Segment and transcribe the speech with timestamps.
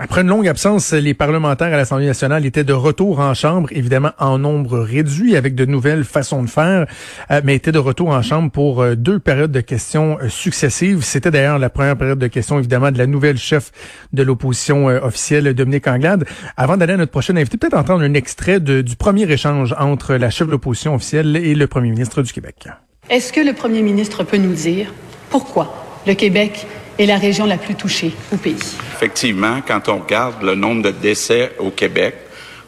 [0.00, 4.12] Après une longue absence, les parlementaires à l'Assemblée nationale étaient de retour en chambre, évidemment
[4.20, 6.86] en nombre réduit, avec de nouvelles façons de faire,
[7.32, 11.02] euh, mais étaient de retour en chambre pour euh, deux périodes de questions euh, successives.
[11.02, 13.72] C'était d'ailleurs la première période de questions, évidemment, de la nouvelle chef
[14.12, 16.26] de l'opposition officielle, Dominique Anglade.
[16.56, 20.30] Avant d'aller à notre prochaine invité, peut-être entendre un extrait du premier échange entre la
[20.30, 22.68] chef de l'opposition officielle et le premier ministre du Québec.
[23.10, 24.94] Est-ce que le premier ministre peut nous dire
[25.28, 25.74] pourquoi
[26.06, 26.68] le Québec
[26.98, 28.56] est la région la plus touchée au pays.
[28.94, 32.14] Effectivement, quand on regarde le nombre de décès au Québec,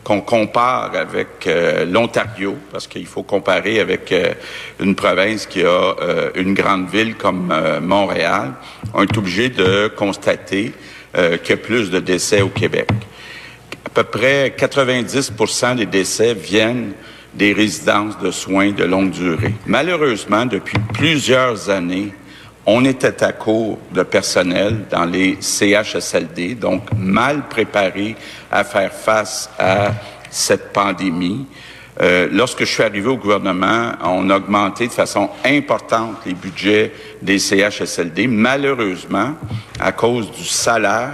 [0.02, 4.32] qu'on compare avec euh, l'Ontario, parce qu'il faut comparer avec euh,
[4.80, 8.52] une province qui a euh, une grande ville comme Montréal,
[8.94, 10.72] on est obligé de constater
[11.12, 12.88] qu'il y a plus de décès au Québec.
[13.84, 16.92] À peu près 90% des décès viennent
[17.34, 19.54] des résidences de soins de longue durée.
[19.66, 22.12] Malheureusement, depuis plusieurs années,
[22.66, 28.16] on était à court de personnel dans les CHSLD, donc mal préparés
[28.50, 29.92] à faire face à
[30.30, 31.46] cette pandémie.
[32.00, 36.92] Euh, lorsque je suis arrivé au gouvernement, on a augmenté de façon importante les budgets
[37.20, 38.26] des CHSLD.
[38.26, 39.34] Malheureusement,
[39.78, 41.12] à cause du salaire,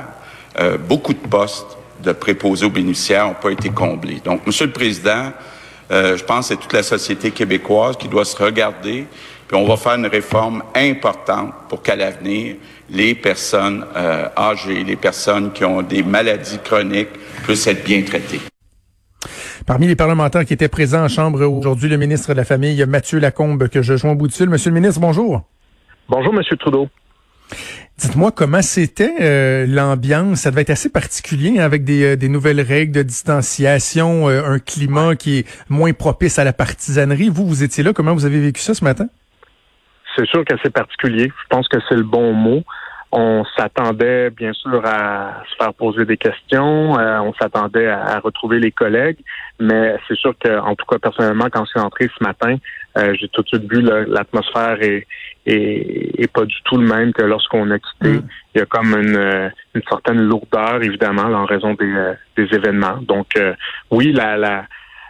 [0.61, 4.21] euh, beaucoup de postes de préposés aux bénéficiaires n'ont pas été comblés.
[4.25, 5.33] Donc, Monsieur le Président,
[5.91, 9.07] euh, je pense que c'est toute la société québécoise qui doit se regarder
[9.47, 12.57] puis on va faire une réforme importante pour qu'à l'avenir,
[12.91, 17.11] les personnes euh, âgées, les personnes qui ont des maladies chroniques
[17.45, 18.41] puissent être bien traitées.
[19.65, 23.19] Parmi les parlementaires qui étaient présents en Chambre aujourd'hui, le ministre de la Famille, Mathieu
[23.19, 24.49] Lacombe, que je joins au bout de fil.
[24.49, 25.43] Monsieur le ministre, bonjour.
[26.09, 26.89] Bonjour, Monsieur Trudeau.
[27.99, 30.41] Dites-moi comment c'était euh, l'ambiance.
[30.41, 34.59] Ça devait être assez particulier hein, avec des, euh, des, nouvelles règles de distanciation, un
[34.59, 37.29] climat qui est moins propice à la partisanerie.
[37.29, 37.93] Vous, vous étiez là.
[37.93, 39.09] Comment vous avez vécu ça ce matin?
[40.17, 41.29] C'est sûr que c'est particulier.
[41.29, 42.63] Je pense que c'est le bon mot.
[43.13, 48.59] On s'attendait bien sûr à se faire poser des questions, euh, on s'attendait à, retrouver
[48.59, 49.19] les collègues,
[49.61, 52.57] mais c'est sûr que, en tout cas personnellement, quand je suis entré ce matin,
[52.99, 55.07] euh, j'ai tout de suite vu l'atmosphère est,
[55.47, 58.09] est, pas du tout le même que lorsqu'on a quitté.
[58.09, 58.29] Mm.
[58.55, 62.99] Il y a comme une, une certaine lourdeur évidemment en raison des, euh, des événements.
[63.03, 63.29] Donc
[63.91, 64.65] oui, la, la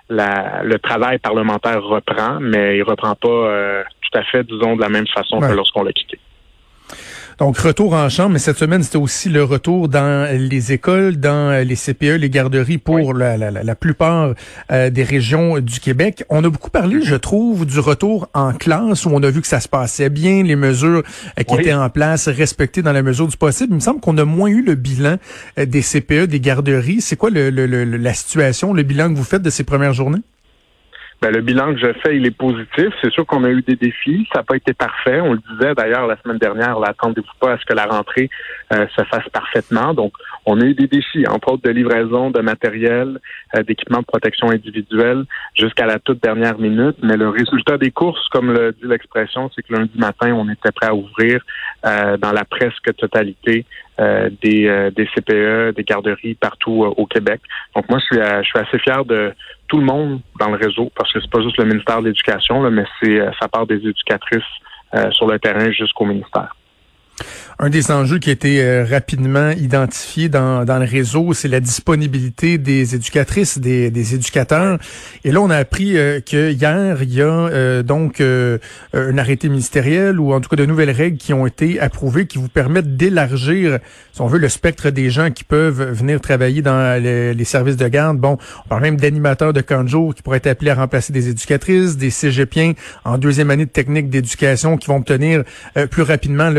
[0.08, 4.88] la, le travail parlementaire reprend, mais il reprend pas tout à fait, disons, de la
[4.88, 6.18] même façon que lorsqu'on l'a quitté.
[7.38, 11.62] Donc, retour en chambre, mais cette semaine, c'était aussi le retour dans les écoles, dans
[11.62, 14.32] les CPE, les garderies pour la, la, la, plupart
[14.72, 16.24] euh, des régions du Québec.
[16.30, 19.46] On a beaucoup parlé, je trouve, du retour en classe où on a vu que
[19.46, 21.02] ça se passait bien, les mesures
[21.38, 23.72] euh, qui étaient en place respectées dans la mesure du possible.
[23.72, 25.16] Il me semble qu'on a moins eu le bilan
[25.58, 27.02] euh, des CPE, des garderies.
[27.02, 30.22] C'est quoi le, le, la situation, le bilan que vous faites de ces premières journées?
[31.22, 32.88] Ben, le bilan que je fais, il est positif.
[33.00, 34.28] C'est sûr qu'on a eu des défis.
[34.32, 35.20] Ça n'a pas été parfait.
[35.22, 38.28] On le disait d'ailleurs la semaine dernière, l'attendez-vous pas à ce que la rentrée
[38.72, 39.94] euh, se fasse parfaitement.
[39.94, 40.12] Donc,
[40.44, 43.18] on a eu des défis, entre autres de livraison de matériel,
[43.54, 46.96] euh, d'équipement de protection individuelle jusqu'à la toute dernière minute.
[47.02, 50.72] Mais le résultat des courses, comme le dit l'expression, c'est que lundi matin, on était
[50.72, 51.40] prêt à ouvrir
[51.86, 53.64] euh, dans la presque totalité
[54.42, 57.40] des, des CPE, des garderies partout au Québec.
[57.74, 59.32] Donc moi, je suis, je suis assez fier de
[59.68, 62.68] tout le monde dans le réseau, parce que c'est pas juste le ministère de l'Éducation,
[62.70, 64.42] mais c'est ça part des éducatrices
[65.10, 66.55] sur le terrain jusqu'au ministère.
[67.58, 71.60] Un des enjeux qui a été euh, rapidement identifié dans, dans le réseau, c'est la
[71.60, 74.78] disponibilité des éducatrices, des, des éducateurs.
[75.24, 79.48] Et là, on a appris euh, que hier, il y a euh, donc un arrêté
[79.48, 82.96] ministériel ou en tout cas de nouvelles règles qui ont été approuvées qui vous permettent
[82.98, 83.78] d'élargir,
[84.12, 87.88] si on veut, le spectre des gens qui peuvent venir travailler dans les, services de
[87.88, 88.18] garde.
[88.18, 91.12] Bon, on parle même d'animateurs de camp de jour qui pourraient être appelés à remplacer
[91.12, 92.72] des éducatrices, des cégepiens
[93.04, 95.44] en deuxième année de technique d'éducation qui vont obtenir
[95.90, 96.50] plus rapidement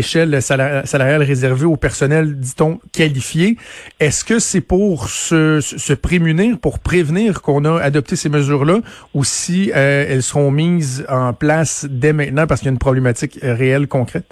[0.00, 3.58] l'échelle salariale réservée au personnel, dit-on, qualifié.
[4.00, 8.78] Est-ce que c'est pour se, prémunir, pour prévenir qu'on a adopté ces mesures-là,
[9.12, 12.78] ou si euh, elles seront mises en place dès maintenant parce qu'il y a une
[12.78, 14.24] problématique réelle, concrète?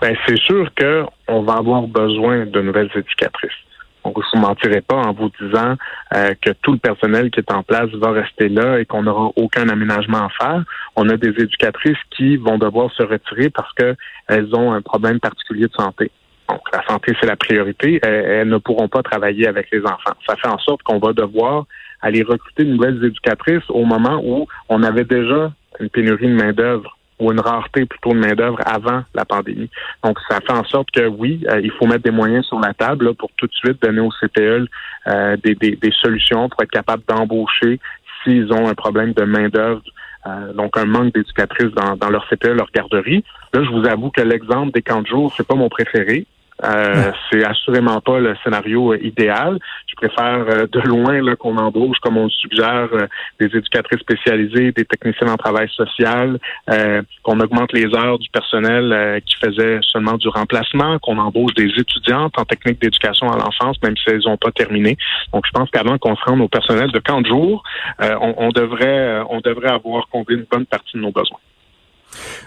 [0.00, 3.50] Ben, c'est sûr qu'on va avoir besoin de nouvelles éducatrices.
[4.04, 5.76] Ne vous mentirai pas en vous disant
[6.14, 9.30] euh, que tout le personnel qui est en place va rester là et qu'on n'aura
[9.36, 10.64] aucun aménagement à faire.
[10.96, 15.68] On a des éducatrices qui vont devoir se retirer parce qu'elles ont un problème particulier
[15.68, 16.10] de santé.
[16.48, 18.00] Donc, la santé, c'est la priorité.
[18.02, 20.14] Elles, ne pourront pas travailler avec les enfants.
[20.26, 21.66] Ça fait en sorte qu'on va devoir
[22.00, 26.98] aller recruter de nouvelles éducatrices au moment où on avait déjà une pénurie de main-d'œuvre
[27.18, 29.70] ou une rareté plutôt de main-d'œuvre avant la pandémie.
[30.02, 32.74] Donc, ça fait en sorte que oui, euh, il faut mettre des moyens sur la
[32.74, 34.66] table pour tout de suite donner au CPE
[35.06, 37.78] euh, des, des, des, solutions pour être capable d'embaucher
[38.22, 39.82] s'ils ont un problème de main-d'œuvre.
[40.26, 43.24] Euh, donc un manque d'éducatrices dans, dans leur CPE, leur garderie.
[43.52, 46.26] Là, je vous avoue que l'exemple des camps de jour, c'est pas mon préféré.
[46.64, 49.58] Euh, c'est assurément pas le scénario euh, idéal.
[49.86, 52.88] Je préfère euh, de loin là, qu'on embauche, comme on le suggère,
[53.40, 56.38] des éducatrices spécialisées, des techniciens en travail social,
[57.22, 62.34] qu'on augmente les heures du personnel qui faisait seulement du remplacement, qu'on embauche des étudiantes
[62.38, 64.96] en technique d'éducation à l'enfance, même si elles n'ont pas terminé.
[65.32, 67.62] Donc, je pense qu'avant qu'on se rende au personnel de camp de jour,
[68.00, 71.38] on, on, devrait, on devrait avoir comblé une bonne partie de nos besoins.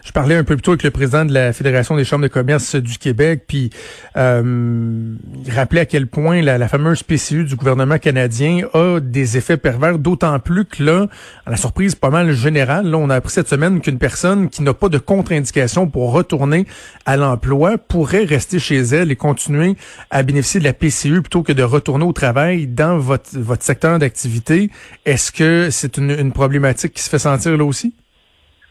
[0.03, 2.27] Je parlais un peu plus tôt avec le président de la Fédération des chambres de
[2.27, 3.69] commerce du Québec, puis
[4.17, 5.15] euh,
[5.45, 9.99] il rappelait à quel point la, fameuse PCU du gouvernement canadien a des effets pervers,
[9.99, 11.07] d'autant plus que là,
[11.45, 14.63] à la surprise pas mal générale, là, on a appris cette semaine qu'une personne qui
[14.63, 16.65] n'a pas de contre-indication pour retourner
[17.05, 19.75] à l'emploi pourrait rester chez elle et continuer
[20.11, 23.99] à bénéficier de la PCU plutôt que de retourner au travail dans votre, votre secteur
[23.99, 24.69] d'activité.
[25.05, 27.93] Est-ce que c'est une, une problématique qui se fait sentir là aussi?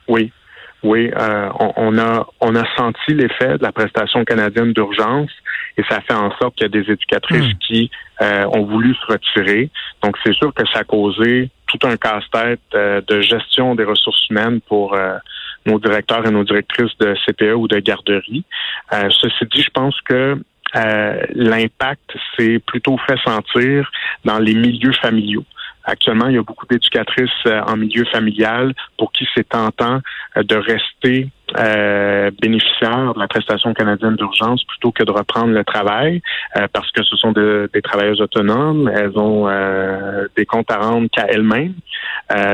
[0.08, 0.32] Oui,
[0.84, 5.30] oui, euh, on, a on a senti l'effet de la prestation canadienne d'urgence
[5.78, 7.58] et ça fait en sorte qu'il y a des éducatrices hmm.
[7.66, 7.90] qui
[8.20, 9.70] euh, ont voulu se retirer.
[10.02, 14.28] Donc c'est sûr que ça a causé tout un casse-tête euh, de gestion des ressources
[14.28, 14.94] humaines pour
[15.64, 18.44] nos directeurs et nos directrices de CPE ou de garderie.
[18.90, 20.38] ceci dit, je pense que
[21.34, 23.90] l'impact s'est plutôt fait sentir
[24.26, 25.44] dans les milieux familiaux.
[25.84, 30.00] Actuellement, il y a beaucoup d'éducatrices euh, en milieu familial pour qui c'est tentant
[30.36, 31.28] euh, de rester
[31.58, 36.22] euh, de la prestation canadienne d'urgence plutôt que de reprendre le travail
[36.72, 38.88] parce que ce sont des travailleuses autonomes.
[38.88, 39.48] Elles ont
[40.36, 41.74] des comptes à rendre qu'à elles-mêmes.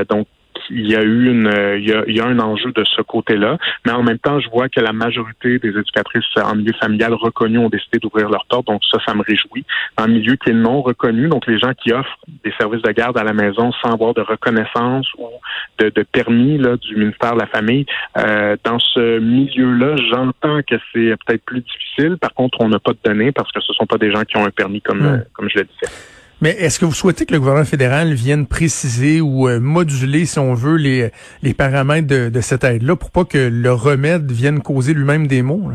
[0.09, 0.27] donc,
[0.70, 3.58] il y a eu une, il y a, un enjeu de ce côté-là.
[3.87, 7.58] Mais en même temps, je vois que la majorité des éducatrices en milieu familial reconnues
[7.58, 8.67] ont décidé d'ouvrir leur porte.
[8.67, 9.64] Donc ça, ça me réjouit.
[9.99, 13.19] En milieu qui est non reconnu, donc les gens qui offrent des services de garde
[13.19, 15.26] à la maison sans avoir de reconnaissance ou
[15.78, 17.87] de, permis là, du ministère de la Famille,
[18.19, 22.17] euh, dans ce milieu-là, j'entends que c'est peut-être plus difficile.
[22.19, 24.37] Par contre, on n'a pas de données parce que ce sont pas des gens qui
[24.37, 25.25] ont un permis comme, hmm.
[25.32, 26.19] comme je le disais.
[26.43, 30.39] Mais est-ce que vous souhaitez que le gouvernement fédéral vienne préciser ou euh, moduler, si
[30.39, 31.11] on veut, les,
[31.43, 35.71] les paramètres de, cette aide-là pour pas que le remède vienne causer lui-même des maux?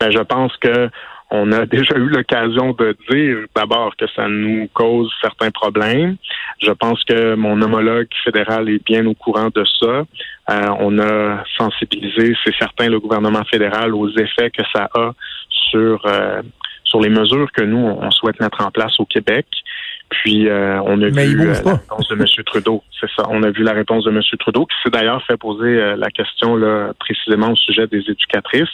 [0.00, 0.88] Ben, je pense que
[1.30, 6.16] on a déjà eu l'occasion de dire d'abord que ça nous cause certains problèmes.
[6.62, 10.04] Je pense que mon homologue fédéral est bien au courant de ça.
[10.50, 15.12] Euh, on a sensibilisé, c'est certain, le gouvernement fédéral aux effets que ça a
[15.70, 16.42] sur euh,
[16.92, 19.46] sur les mesures que nous, on souhaite mettre en place au Québec.
[20.10, 22.26] Puis euh, on a vu euh, la réponse de M.
[22.44, 22.84] Trudeau.
[23.00, 23.26] C'est ça.
[23.30, 24.20] On a vu la réponse de M.
[24.38, 28.68] Trudeau, qui s'est d'ailleurs fait poser euh, la question là, précisément au sujet des éducatrices.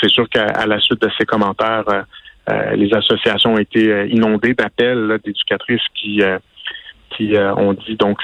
[0.00, 1.84] C'est sûr qu'à la suite de ces commentaires,
[2.74, 6.22] les associations ont été inondées d'appels d'éducatrices qui
[7.10, 8.18] qui ont dit donc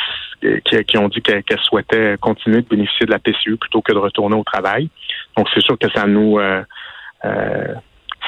[0.87, 4.37] qui, ont dit qu'elles souhaitaient continuer de bénéficier de la PCU plutôt que de retourner
[4.37, 4.89] au travail.
[5.37, 6.39] Donc c'est sûr que ça nous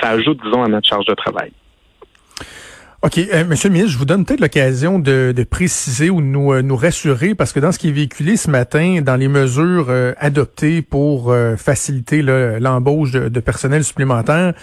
[0.01, 1.53] ça ajoute, disons, à notre charge de travail.
[3.03, 3.19] OK.
[3.19, 6.77] Euh, Monsieur le ministre, je vous donne peut-être l'occasion de, préciser ou nous, euh, nous
[6.77, 10.83] rassurer, parce que dans ce qui est véhiculé ce matin, dans les mesures euh, adoptées
[10.83, 14.55] pour faciliter l'embauche de, de, personnel supplémentaire,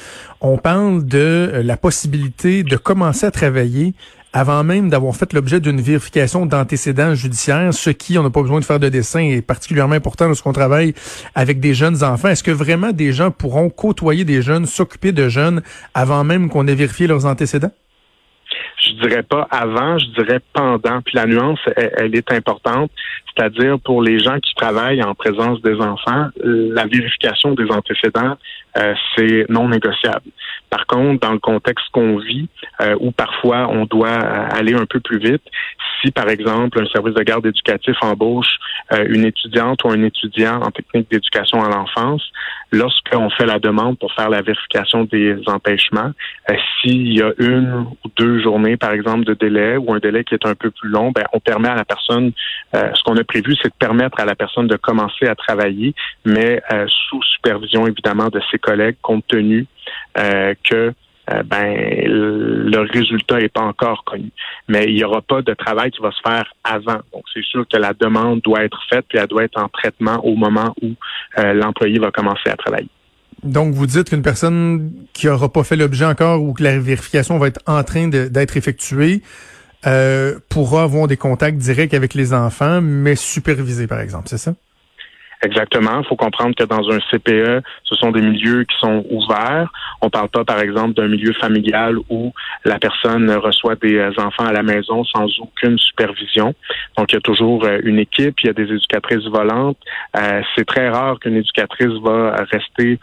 [0.42, 3.94] on parle de la possibilité de commencer à travailler
[4.34, 8.60] avant même d'avoir fait l'objet d'une vérification d'antécédents judiciaires, ce qui, on n'a pas besoin
[8.60, 10.96] de faire de dessin, est particulièrement important lorsqu'on travaille
[11.36, 12.30] avec des jeunes enfants.
[12.30, 15.62] Est-ce que vraiment des gens pourront côtoyer des jeunes, s'occuper de jeunes
[15.94, 17.72] avant même qu'on ait vérifié leurs antécédents?
[18.84, 21.02] Je dirais pas avant, je dirais pendant.
[21.02, 22.92] Puis la nuance, elle, est importante,
[23.28, 28.36] c'est-à-dire pour les gens qui travaillent en présence des enfants, la vérification des antécédents,
[28.78, 30.26] euh, c'est non négociable.
[30.74, 32.48] Par contre, dans le contexte qu'on vit,
[32.82, 35.44] euh, où parfois on doit euh, aller un peu plus vite,
[36.02, 38.58] si par exemple un service de garde éducatif embauche
[38.92, 42.24] euh, une étudiante ou un étudiant en technique d'éducation à l'enfance,
[42.72, 46.10] lorsqu'on fait la demande pour faire la vérification des empêchements,
[46.82, 50.34] s'il y a une ou deux journées, par exemple, de délai ou un délai qui
[50.34, 52.32] est un peu plus long, ben, on permet à la personne,
[52.74, 55.94] ce qu'on a prévu, c'est de permettre à la personne de commencer à travailler,
[56.26, 59.68] mais sous supervision évidemment de ses collègues, compte tenu
[60.16, 60.94] que
[61.32, 61.74] euh, ben
[62.06, 64.30] le résultat n'est pas encore connu.
[64.68, 67.00] Mais il n'y aura pas de travail qui va se faire avant.
[67.14, 70.24] Donc c'est sûr que la demande doit être faite puis elle doit être en traitement
[70.26, 70.92] au moment où
[71.38, 72.90] euh, l'employé va commencer à travailler.
[73.42, 77.38] Donc vous dites qu'une personne qui n'aura pas fait l'objet encore ou que la vérification
[77.38, 79.22] va être en train d'être effectuée
[80.50, 84.54] pourra avoir des contacts directs avec les enfants, mais supervisés par exemple, c'est ça?
[85.44, 86.00] Exactement.
[86.00, 89.70] Il faut comprendre que dans un CPE, ce sont des milieux qui sont ouverts.
[90.02, 92.32] On ne parle pas, par exemple, d'un milieu familial où
[92.64, 96.56] la personne reçoit des euh, enfants à la maison sans aucune supervision.
[96.98, 99.78] Donc, il y a toujours euh, une équipe, il y a des éducatrices volantes.
[100.16, 102.98] Euh, c'est très rare qu'une éducatrice va rester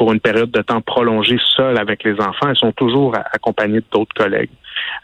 [0.00, 2.48] pour une période de temps prolongée seule avec les enfants.
[2.48, 4.48] Elles sont toujours accompagnées d'autres collègues.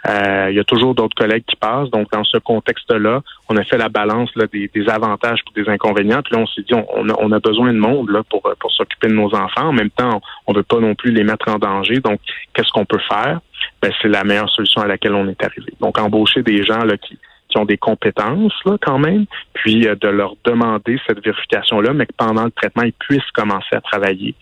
[0.09, 1.91] Euh, il y a toujours d'autres collègues qui passent.
[1.91, 6.23] Donc, dans ce contexte-là, on a fait la balance des, avantages et des inconvénients.
[6.23, 8.73] Puis là, on s'est dit, on, a, on, a, besoin de monde là, pour, pour
[8.73, 9.69] s'occuper de nos enfants.
[9.69, 12.01] En même temps, on ne veut pas non plus les mettre en danger.
[12.01, 12.19] Donc,
[12.55, 13.41] qu'est-ce qu'on peut faire?
[13.83, 15.75] Ben, c'est la meilleure solution à laquelle on est arrivé.
[15.79, 19.95] Donc, embaucher des gens là, qui, qui ont des compétences là, quand même, puis euh,
[19.95, 24.35] de leur demander cette vérification-là, mais que pendant le traitement, ils puissent commencer à travailler,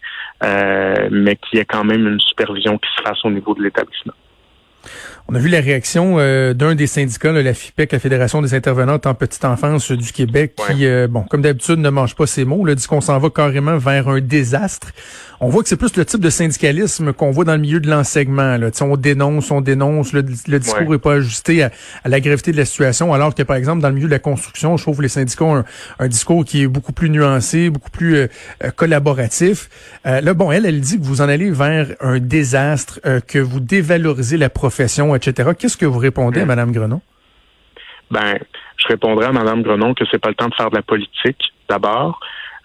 [0.43, 3.63] euh, mais qu'il y ait quand même une supervision qui se fasse au niveau de
[3.63, 4.15] l'établissement.
[5.27, 9.07] On a vu la réaction euh, d'un des syndicats, la FIPEC, la Fédération des intervenantes
[9.07, 12.63] en petite enfance du Québec, qui, euh, bon, comme d'habitude, ne mange pas ses mots,
[12.67, 14.89] là, dit qu'on s'en va carrément vers un désastre.
[15.41, 17.89] On voit que c'est plus le type de syndicalisme qu'on voit dans le milieu de
[17.89, 18.57] l'enseignement.
[18.59, 18.69] Là.
[18.83, 21.71] on dénonce, on dénonce, le, discours n'est pas ajusté à,
[22.05, 24.77] la gravité de la situation, alors que, par exemple, dans le milieu de la construction,
[24.77, 25.65] je trouve les syndicats ont
[25.99, 28.29] un, discours qui est beaucoup plus nuancé, beaucoup plus euh,
[28.77, 29.71] collaboratif.
[30.05, 34.37] là, bon, elle, elle dit que vous en allez vers un désastre, que vous dévalorisez
[34.37, 35.51] la profession etc.
[35.59, 37.01] Qu'est-ce que vous répondez à Mme Grenon?
[38.11, 38.39] Ben,
[38.77, 41.53] je répondrai à Mme Grenon que c'est pas le temps de faire de la politique,
[41.69, 42.21] d'abord.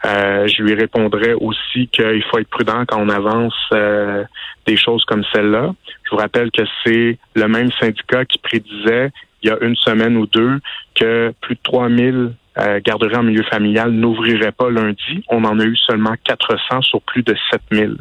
[0.06, 4.24] Euh, je lui répondrai aussi qu'il faut être prudent quand on avance euh,
[4.66, 5.74] des choses comme celle-là.
[6.04, 9.12] Je vous rappelle que c'est le même syndicat qui prédisait
[9.42, 10.60] il y a une semaine ou deux
[10.96, 15.24] que plus de 3000 euh, garderies en milieu familial n'ouvriraient pas lundi.
[15.30, 17.98] On en a eu seulement 400 sur plus de 7000.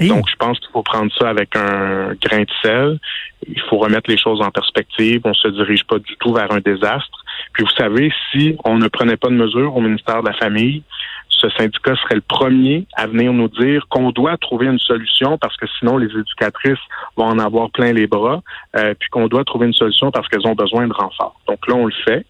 [0.00, 2.98] Donc, je pense qu'il faut prendre ça avec un grain de sel.
[3.46, 5.20] Il faut remettre les choses en perspective.
[5.24, 7.24] On se dirige pas du tout vers un désastre.
[7.52, 10.82] Puis, vous savez, si on ne prenait pas de mesures au ministère de la Famille,
[11.28, 15.56] ce syndicat serait le premier à venir nous dire qu'on doit trouver une solution parce
[15.56, 16.78] que sinon les éducatrices
[17.16, 18.42] vont en avoir plein les bras,
[18.76, 21.38] euh, puis qu'on doit trouver une solution parce qu'elles ont besoin de renfort.
[21.46, 22.24] Donc là, on le fait.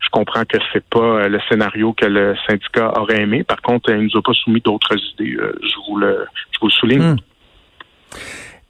[0.00, 3.44] Je comprends que c'est pas euh, le scénario que le syndicat aurait aimé.
[3.44, 5.34] Par contre, il nous a pas soumis d'autres idées.
[5.34, 7.02] Euh, je vous le, je vous le souligne.
[7.02, 7.16] Hmm.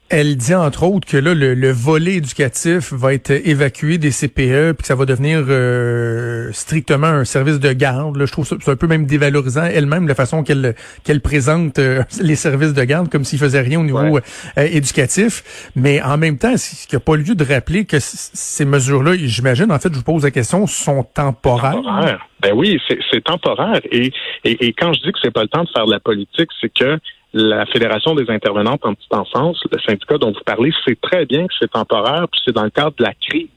[0.09, 4.81] Elle dit entre autres que là le, volet éducatif va être évacué des CPE puis
[4.81, 8.15] que ça va devenir euh, strictement un service de garde.
[8.15, 11.79] Là, je trouve ça c'est un peu même dévalorisant elle-même la façon qu'elle qu'elle présente
[11.79, 14.21] euh, les services de garde comme s'ils faisaient rien au niveau euh,
[14.57, 15.71] éducatif.
[15.75, 19.71] Mais en même temps, il n'y a pas lieu de rappeler que ces mesures-là, j'imagine,
[19.71, 22.27] en fait, je vous pose la question, sont temporaires.
[22.39, 23.81] Ben oui, c'est temporaire.
[23.91, 24.11] Et,
[24.43, 26.49] et, et quand je dis que c'est pas le temps de faire de la politique,
[26.61, 26.99] c'est que
[27.33, 31.47] la Fédération des intervenantes en petite enfance, le syndicat dont vous parlez, sait très bien
[31.47, 33.49] que c'est temporaire, puis c'est dans le cadre de la crise.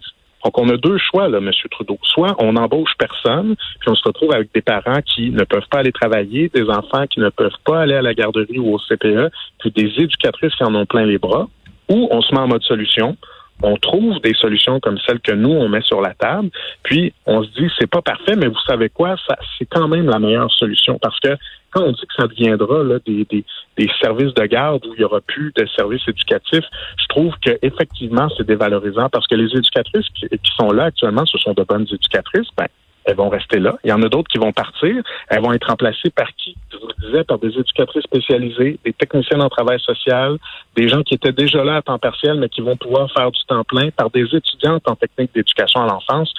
[0.45, 1.51] Donc, on a deux choix, là, M.
[1.71, 1.99] Trudeau.
[2.03, 5.81] Soit on embauche personne, puis on se retrouve avec des parents qui ne peuvent pas
[5.81, 9.31] aller travailler, des enfants qui ne peuvent pas aller à la garderie ou au CPE,
[9.59, 11.49] puis des éducatrices qui en ont plein les bras,
[11.91, 13.17] ou on se met en mode solution,
[13.63, 16.51] on trouve des solutions comme celles que nous on met sur la table,
[16.83, 19.17] puis on se dit c'est pas parfait, mais vous savez quoi,
[19.59, 21.37] c'est quand même la meilleure solution parce que
[21.71, 25.21] quand on dit que ça deviendra des, des, services de garde où il y aura
[25.21, 26.65] plus de services éducatifs,
[26.99, 31.39] je trouve que effectivement c'est dévalorisant parce que les éducatrices qui, sont là actuellement, ce
[31.39, 32.49] sont de bonnes éducatrices.
[32.57, 32.67] Ben,
[33.05, 33.77] elles vont rester là.
[33.85, 35.03] Il y en a d'autres qui vont partir.
[35.29, 36.57] Elles vont être remplacées par qui?
[36.73, 40.39] Je vous le disais, par des éducatrices spécialisées, des techniciens en travail social,
[40.77, 43.41] des gens qui étaient déjà là à temps partiel, mais qui vont pouvoir faire du
[43.47, 46.33] temps plein, par des étudiantes en technique d'éducation à l'enfance.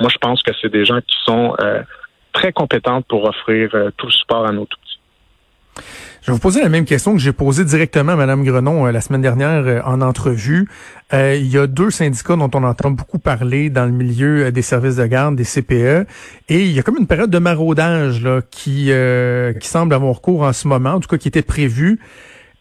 [0.00, 1.82] Moi, je pense que c'est des gens qui sont euh,
[2.32, 4.78] très compétentes pour offrir euh, tout le support à nos tout.
[6.24, 8.92] Je vais vous poser la même question que j'ai posée directement à Mme Grenon euh,
[8.92, 10.66] la semaine dernière euh, en entrevue.
[11.12, 14.62] Euh, il y a deux syndicats dont on entend beaucoup parler dans le milieu des
[14.62, 16.06] services de garde, des CPE,
[16.48, 18.90] et il y a comme une période de maraudage là, qui,
[19.60, 22.00] qui semble avoir cours en ce moment, en tout cas qui était prévue.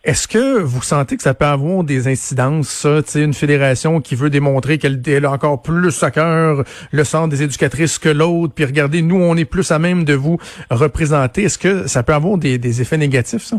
[0.04, 4.30] Est-ce que vous sentez que ça peut avoir des incidences, ça, une fédération qui veut
[4.30, 9.02] démontrer qu'elle a encore plus à cœur le centre des éducatrices que l'autre, puis regardez,
[9.02, 11.44] nous, on est plus à même de vous représenter.
[11.44, 13.56] Est-ce que ça peut avoir des, effets négatifs, ça?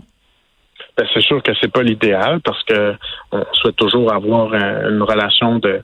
[0.98, 2.94] Ben, c'est sûr que c'est pas l'idéal parce que
[3.32, 5.80] on souhaite toujours avoir une relation de,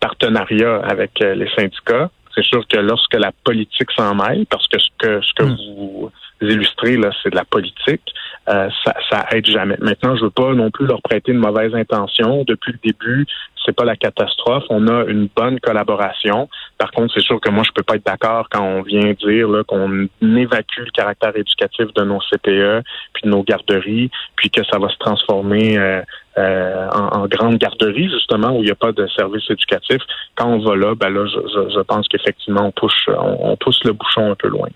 [0.00, 2.10] partenariat avec euh, les syndicats.
[2.34, 5.56] C'est sûr que lorsque la politique s'en mêle, parce que ce que ce que hmm.
[5.76, 8.02] vous illustrez là, c'est de la politique.
[8.48, 9.76] Euh, ça, ça aide jamais.
[9.80, 12.44] Maintenant, je veux pas non plus leur prêter une mauvaise intention.
[12.46, 13.26] Depuis le début,
[13.64, 14.64] c'est pas la catastrophe.
[14.70, 16.48] On a une bonne collaboration.
[16.78, 19.48] Par contre, c'est sûr que moi, je peux pas être d'accord quand on vient dire
[19.66, 24.78] qu'on évacue le caractère éducatif de nos CPE, puis de nos garderies, puis que ça
[24.78, 26.02] va se transformer euh,
[26.38, 30.00] euh, en, grande garderie, justement, où il n'y a pas de service éducatif.
[30.36, 33.92] Quand on va là, ben là, je, je, pense qu'effectivement, on pousse, on pousse le
[33.92, 34.68] bouchon un peu loin.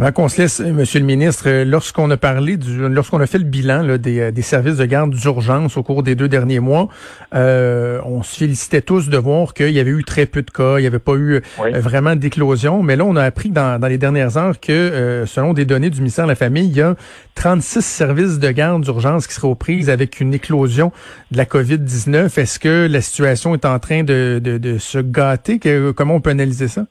[0.00, 3.36] Avant qu'on se laisse, Monsieur le ministre, euh, lorsqu'on a parlé du, lorsqu'on a fait
[3.36, 6.58] le bilan là, des, euh, des, services de garde d'urgence au cours des deux derniers
[6.58, 6.88] mois,
[7.34, 10.78] euh, on se félicitait tous de voir qu'il y avait eu très peu de cas,
[10.78, 12.82] il n'y avait pas eu euh, vraiment d'éclosion.
[12.82, 15.98] Mais là, on a appris dans, dans les dernières heures que, selon des données du
[15.98, 16.96] ministère de la Famille, il y a
[17.34, 20.92] 36 services de garde d'urgence qui seraient aux prises avec une éclosion
[21.30, 22.40] de la COVID-19.
[22.40, 25.58] Est-ce que la situation est en train de, de, de se gâter?
[25.58, 26.86] Que, comment on peut analyser ça?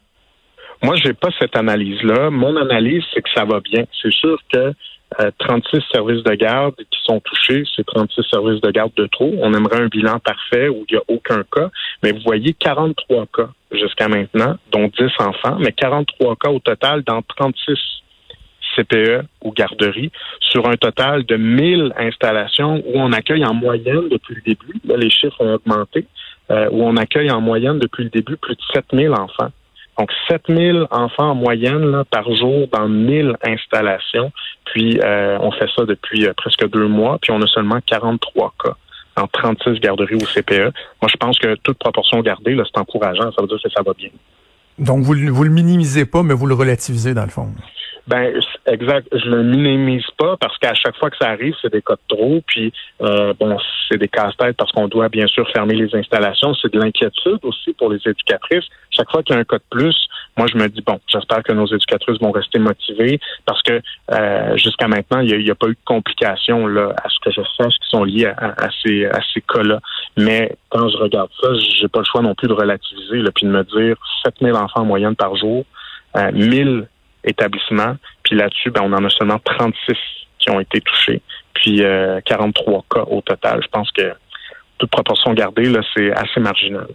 [0.82, 2.30] Moi, j'ai pas cette analyse-là.
[2.30, 3.84] Mon analyse, c'est que ça va bien.
[4.02, 4.74] C'est sûr que
[5.40, 9.34] 36 euh, services de garde qui sont touchés, c'est 36 services de garde de trop.
[9.40, 11.70] On aimerait un bilan parfait où il n'y a aucun cas.
[12.04, 17.04] Mais vous voyez 43 cas jusqu'à maintenant, dont 10 enfants, mais 43 cas au total
[17.04, 17.78] dans 36
[18.76, 24.36] CPE ou garderies sur un total de 1000 installations où on accueille en moyenne depuis
[24.36, 26.06] le début, là les chiffres ont augmenté,
[26.52, 29.52] euh, où on accueille en moyenne depuis le début plus de 7000 enfants.
[30.00, 34.32] Donc, 7000 enfants en moyenne là, par jour dans 1000 installations.
[34.64, 37.18] Puis, euh, on fait ça depuis euh, presque deux mois.
[37.22, 38.76] Puis, on a seulement 43 cas
[39.18, 40.72] en 36 garderies au CPE.
[41.02, 43.30] Moi, je pense que toute proportion gardée, c'est encourageant.
[43.34, 44.10] Ça veut dire que ça va bien.
[44.78, 47.50] Donc, vous, vous le minimisez pas, mais vous le relativisez dans le fond.
[48.10, 48.34] Ben,
[48.66, 49.08] exact.
[49.12, 52.16] Je le minimise pas parce qu'à chaque fois que ça arrive, c'est des cas de
[52.16, 52.42] trop.
[52.48, 53.56] Puis, euh, bon,
[53.88, 56.56] c'est des casse-têtes parce qu'on doit bien sûr fermer les installations.
[56.56, 58.66] C'est de l'inquiétude aussi pour les éducatrices.
[58.90, 59.96] Chaque fois qu'il y a un cas de plus,
[60.38, 63.80] moi, je me dis, bon, j'espère que nos éducatrices vont rester motivées parce que
[64.12, 67.42] euh, jusqu'à maintenant, il n'y a, pas eu de complications, là, à ce que je
[67.58, 69.82] sache, qui sont liées à, ces, à ces cas-là.
[70.18, 71.50] Mais quand je regarde ça,
[71.80, 74.82] j'ai pas le choix non plus de relativiser, là, puis de me dire 7000 enfants
[74.82, 75.64] en moyenne par jour,
[76.18, 76.88] euh, 1000
[77.24, 77.96] établissements.
[78.24, 79.96] Puis là-dessus, ben, on en a seulement 36
[80.40, 81.22] qui ont été touchés,
[81.54, 81.82] puis
[82.26, 83.62] 43 euh, cas au total.
[83.62, 84.14] Je pense que
[84.78, 86.88] toute proportion gardée, là, c'est assez marginal.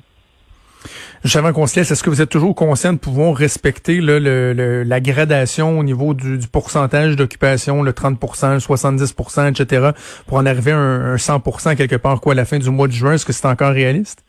[1.54, 5.78] Qu'on se laisse, est-ce que vous êtes toujours conscient de pouvoir respecter le, la gradation
[5.78, 9.90] au niveau du, pourcentage d'occupation, le 30% le 70% etc.,
[10.26, 11.40] pour en arriver à un, un 100
[11.76, 13.14] quelque part quoi à la fin du mois de juin?
[13.14, 14.23] Est-ce que c'est encore réaliste?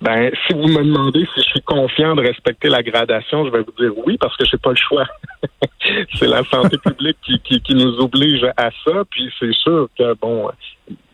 [0.00, 3.62] Ben, si vous me demandez si je suis confiant de respecter la gradation, je vais
[3.62, 5.06] vous dire oui, parce que j'ai pas le choix.
[6.14, 9.04] c'est la santé publique qui, qui, qui, nous oblige à ça.
[9.10, 10.50] Puis c'est sûr que bon,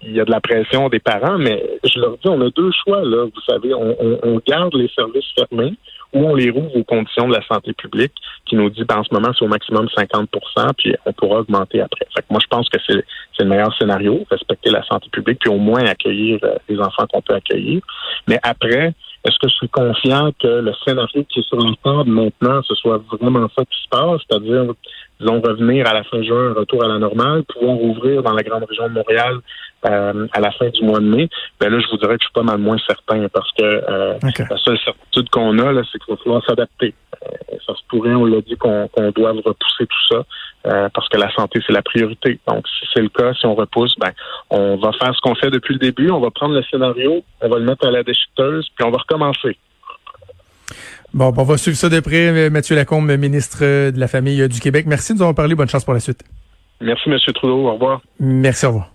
[0.03, 2.71] il y a de la pression des parents, mais je leur dis, on a deux
[2.85, 3.25] choix là.
[3.25, 5.75] Vous savez, on, on, on garde les services fermés
[6.13, 8.13] ou on les rouvre aux conditions de la santé publique,
[8.47, 11.81] qui nous dit, ben, en ce moment, c'est au maximum 50% puis on pourra augmenter
[11.81, 12.07] après.
[12.15, 13.05] Fait que moi, je pense que c'est
[13.43, 17.23] le meilleur scénario, respecter la santé publique, puis au moins accueillir euh, les enfants qu'on
[17.23, 17.83] peut accueillir.
[18.29, 18.95] Mais après,
[19.25, 22.75] est-ce que je suis confiant que le scénario qui est sur la table maintenant, ce
[22.75, 24.75] soit vraiment ça qui se passe, c'est-à-dire,
[25.21, 28.65] disons, revenir à la fin juin, retour à la normale, pouvoir rouvrir dans la grande
[28.65, 29.39] région de Montréal
[29.85, 31.29] euh, à la fin du mois de mai,
[31.61, 34.15] ben là, je vous dirais que je suis pas mal moins certain parce que euh,
[34.23, 36.95] la seule certitude qu'on a, là, c'est qu'il va falloir s'adapter.
[37.25, 40.25] Euh, ça se pourrait, on l'a dit, qu'on doit repousser tout ça
[40.95, 42.39] parce que la santé, c'est la priorité.
[42.47, 44.13] Donc, si c'est le cas, si on repousse, ben,
[44.51, 47.49] on va faire ce qu'on fait depuis le début, on va prendre le scénario, on
[47.49, 49.59] va le mettre à la déchiqueteuse, puis on va recommencer.
[51.13, 52.49] Bon, on va suivre ça de près.
[52.51, 54.87] Mathieu Lacombe, ministre de la Famille du Québec.
[54.87, 55.57] Merci de nous avoir parlé.
[55.57, 56.23] Bonne chance pour la suite.
[56.81, 57.19] Merci, M.
[57.35, 57.69] Trudeau.
[57.69, 58.01] Au revoir.
[58.21, 58.92] Merci, au revoir.